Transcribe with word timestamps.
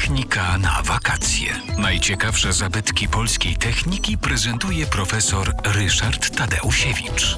Technika 0.00 0.58
na 0.58 0.82
wakacje. 0.82 1.48
Najciekawsze 1.78 2.52
zabytki 2.52 3.08
polskiej 3.08 3.56
techniki 3.56 4.18
prezentuje 4.18 4.86
profesor 4.86 5.52
Ryszard 5.64 6.36
Tadeusiewicz. 6.36 7.36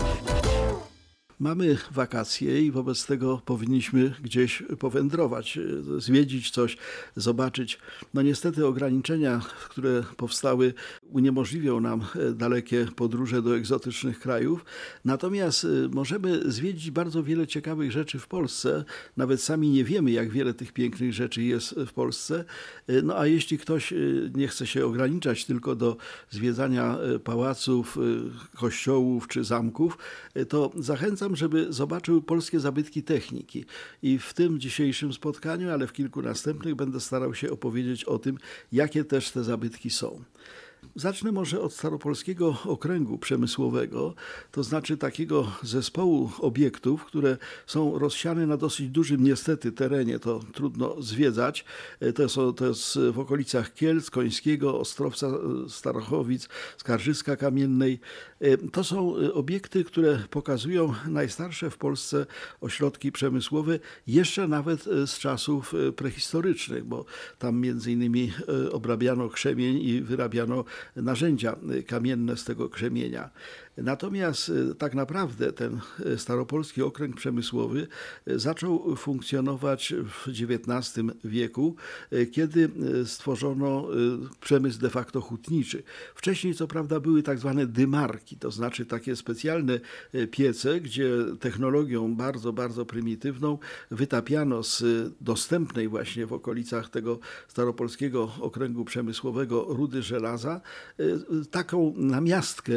Mamy 1.41 1.77
wakacje 1.91 2.63
i 2.63 2.71
wobec 2.71 3.07
tego 3.07 3.43
powinniśmy 3.45 4.15
gdzieś 4.23 4.63
powędrować, 4.79 5.59
zwiedzić 5.99 6.51
coś, 6.51 6.77
zobaczyć. 7.17 7.79
No 8.15 8.23
niestety 8.23 8.67
ograniczenia, 8.67 9.41
które 9.71 10.03
powstały, 10.17 10.75
uniemożliwią 11.13 11.81
nam 11.81 12.01
e, 12.01 12.33
dalekie 12.33 12.87
podróże 12.97 13.43
do 13.43 13.57
egzotycznych 13.57 14.21
krajów. 14.21 14.65
Natomiast 15.05 15.65
e, 15.65 15.69
możemy 15.93 16.53
zwiedzić 16.53 16.91
bardzo 16.91 17.23
wiele 17.23 17.47
ciekawych 17.47 17.93
rzeczy 17.93 18.19
w 18.19 18.29
Polsce. 18.29 18.85
Nawet 19.17 19.43
sami 19.43 19.71
nie 19.71 19.85
wiemy, 19.85 20.11
jak 20.11 20.31
wiele 20.31 20.55
tych 20.55 20.73
pięknych 20.73 21.13
rzeczy 21.13 21.43
jest 21.43 21.75
w 21.75 21.93
Polsce. 21.93 22.45
No 23.03 23.19
a 23.19 23.27
jeśli 23.27 23.59
ktoś 23.59 23.95
nie 24.35 24.49
chce 24.49 24.67
się 24.67 24.87
ograniczać 24.87 25.45
tylko 25.45 25.77
do 25.77 25.97
zwiedzania 26.31 26.99
pałaców, 27.25 27.99
kościołów 28.57 29.29
czy 29.29 29.45
zamków, 29.45 29.99
to 30.49 30.73
zachęcam 30.77 31.37
żeby 31.37 31.73
zobaczył 31.73 32.23
polskie 32.23 32.61
zabytki 32.61 33.03
techniki. 33.03 33.65
I 34.03 34.19
w 34.19 34.35
tym 34.35 34.61
dzisiejszym 34.61 35.13
spotkaniu, 35.13 35.71
ale 35.71 35.87
w 35.87 35.93
kilku 35.93 36.23
następnych 36.23 36.75
będę 36.75 37.01
starał 37.01 37.35
się 37.35 37.51
opowiedzieć 37.51 38.05
o 38.05 38.19
tym, 38.19 38.39
jakie 38.73 39.05
też 39.05 39.31
te 39.31 39.45
zabytki 39.45 39.91
są. 39.91 40.25
Zacznę 40.95 41.33
może 41.33 41.61
od 41.61 41.73
Staropolskiego 41.73 42.57
Okręgu 42.65 43.19
Przemysłowego, 43.19 44.15
to 44.53 44.63
znaczy 44.63 44.97
takiego 44.97 45.53
zespołu 45.63 46.31
obiektów, 46.39 47.05
które 47.05 47.37
są 47.67 47.99
rozsiane 47.99 48.47
na 48.47 48.57
dosyć 48.57 48.89
dużym 48.89 49.25
niestety 49.25 49.73
terenie, 49.73 50.19
to 50.19 50.41
trudno 50.53 51.03
zwiedzać. 51.03 51.65
To 52.15 52.23
jest, 52.23 52.37
to 52.57 52.67
jest 52.67 52.99
w 53.13 53.19
okolicach 53.19 53.75
Kielc, 53.75 54.11
Końskiego, 54.11 54.81
Ostrowca, 54.81 55.31
Starochowic, 55.69 56.49
Skarżyska 56.77 57.37
Kamiennej. 57.37 58.01
To 58.73 58.85
są 58.85 59.15
obiekty, 59.35 59.85
które 59.85 60.19
pokazują 60.31 60.95
najstarsze 61.09 61.71
w 61.71 61.77
Polsce 61.77 62.27
ośrodki 62.61 63.13
przemysłowe, 63.13 63.79
jeszcze 64.07 64.49
nawet 64.49 64.85
z 64.85 65.19
czasów 65.19 65.75
prehistorycznych, 65.97 66.85
bo 66.85 67.05
tam 67.39 67.61
między 67.61 67.93
innymi 67.93 68.33
obrabiano 68.73 69.29
krzemień 69.29 69.83
i 69.83 70.01
wyrabiano 70.01 70.65
narzędzia 70.97 71.57
kamienne 71.87 72.37
z 72.37 72.45
tego 72.45 72.69
krzemienia. 72.69 73.31
Natomiast 73.83 74.49
e, 74.71 74.75
tak 74.75 74.95
naprawdę 74.95 75.53
ten 75.53 75.81
e, 76.07 76.19
staropolski 76.19 76.83
okręg 76.83 77.17
przemysłowy 77.17 77.87
zaczął 78.27 78.97
funkcjonować 78.97 79.95
w 80.09 80.29
XIX 80.29 81.07
wieku, 81.25 81.77
kiedy 82.33 82.71
stworzono 83.05 83.89
przemysł 84.41 84.81
de 84.81 84.91
facto 84.91 85.21
hutniczy. 85.21 85.83
Wcześniej 86.15 86.55
co 86.55 86.69
prawda 86.69 87.01
były 87.01 87.23
tak 87.23 87.39
zwane 87.39 87.67
dymarki, 87.67 88.37
to 88.37 88.51
znaczy 88.51 88.87
takie 88.87 89.17
specjalne 89.17 89.81
piece, 90.31 90.81
gdzie 90.81 91.11
technologią 91.41 92.15
bardzo, 92.15 92.53
bardzo 92.53 92.87
prymitywną 92.87 93.59
wytapiano 93.91 94.63
z 94.63 94.85
dostępnej 95.21 95.89
właśnie 95.89 96.27
w 96.27 96.33
okolicach 96.33 96.91
tego 96.91 97.19
staropolskiego 97.49 98.33
okręgu 98.41 98.85
przemysłowego 98.85 99.67
rudy 99.69 100.03
żelaza 100.03 100.58
taką 101.51 101.95
namiastkę 101.97 102.73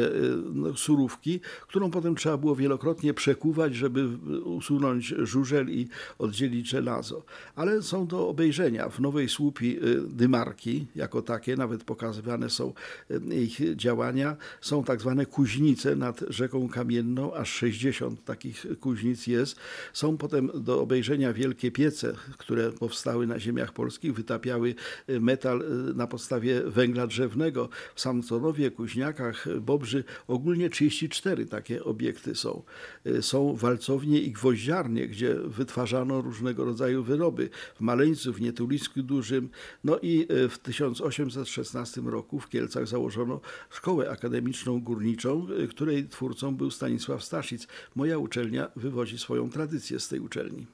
no, 0.52 0.76
surówki, 0.76 1.40
którą 1.68 1.90
potem 1.90 2.14
trzeba 2.14 2.36
było 2.36 2.56
wielokrotnie 2.56 3.14
przekuwać, 3.14 3.74
żeby 3.74 4.08
usunąć 4.44 5.14
żużel 5.18 5.70
i 5.70 5.88
oddzielić 6.18 6.68
żelazo. 6.68 7.22
Ale 7.56 7.82
są 7.82 8.06
do 8.06 8.28
obejrzenia 8.28 8.88
w 8.88 9.00
Nowej 9.00 9.28
Słupi 9.28 9.76
y, 9.76 10.00
dymarki, 10.00 10.86
jako 10.96 11.22
takie, 11.22 11.56
nawet 11.56 11.84
pokazywane 11.84 12.50
są 12.50 12.72
y, 13.10 13.36
ich 13.36 13.76
działania. 13.76 14.36
Są 14.60 14.84
tak 14.84 15.00
zwane 15.00 15.26
kuźnice 15.26 15.96
nad 15.96 16.20
rzeką 16.28 16.68
Kamienną, 16.68 17.34
aż 17.34 17.52
60 17.52 18.24
takich 18.24 18.66
kuźnic 18.80 19.26
jest. 19.26 19.56
Są 19.92 20.16
potem 20.16 20.50
do 20.54 20.80
obejrzenia 20.80 21.32
wielkie 21.32 21.70
piece, 21.70 22.14
które 22.38 22.72
powstały 22.72 23.26
na 23.26 23.38
ziemiach 23.38 23.72
polskich, 23.72 24.14
wytapiały 24.14 24.74
y, 25.08 25.20
metal 25.20 25.64
na 25.94 26.06
podstawie 26.06 26.62
węgla 26.62 27.06
drzewnego. 27.06 27.68
W 27.94 28.00
Samconowie, 28.00 28.70
Kuźniakach, 28.70 29.46
Bobrzy 29.60 30.04
ogólnie 30.28 30.70
34 30.70 31.46
takie 31.46 31.84
obiekty 31.84 32.34
są. 32.34 32.62
Y, 33.06 33.22
są 33.22 33.56
walcownie 33.56 34.20
i 34.20 34.30
gwoździarnie, 34.32 35.08
gdzie 35.08 35.34
wytwarzano 35.34 36.20
różnego 36.20 36.64
rodzaju 36.64 37.02
wyroby. 37.02 37.50
W 37.74 37.80
Maleńcu, 37.80 38.32
w 38.32 38.40
Nietulisku 38.40 39.02
Dużym. 39.02 39.48
No 39.84 39.98
i 40.02 40.26
y, 40.30 40.48
w 40.48 40.58
1816 40.58 42.00
roku 42.00 42.40
w 42.40 42.48
Kielcach 42.48 42.88
założono 42.88 43.40
szkołę 43.70 44.10
akademiczną 44.10 44.80
górniczą, 44.80 45.46
y, 45.64 45.68
której 45.68 46.08
twórcą 46.08 46.56
był 46.56 46.70
Stanisław 46.70 47.24
Staszic. 47.24 47.66
Moja 47.94 48.18
uczelnia 48.18 48.70
wywodzi 48.76 49.18
swoją 49.18 49.50
tradycję 49.50 50.00
z 50.00 50.08
tej 50.08 50.20
uczelni. 50.20 50.66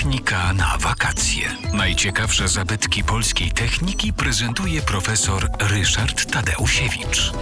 Technika 0.00 0.52
na 0.52 0.78
wakacje. 0.78 1.56
Najciekawsze 1.72 2.48
zabytki 2.48 3.04
polskiej 3.04 3.50
techniki 3.50 4.12
prezentuje 4.12 4.82
profesor 4.82 5.48
Ryszard 5.60 6.32
Tadeusiewicz. 6.32 7.32